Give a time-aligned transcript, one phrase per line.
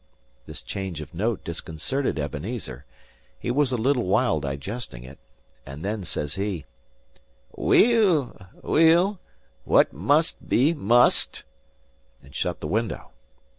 [0.47, 2.85] This change of note disconcerted Ebenezer;
[3.39, 5.19] he was a little while digesting it,
[5.63, 6.65] and then says he,
[7.55, 9.19] "Weel, weel,
[9.63, 11.43] what must be must,"
[12.23, 13.11] and shut the window.